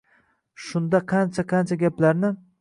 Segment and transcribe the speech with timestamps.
[0.67, 2.35] Shunda qancha-qancha gaplarni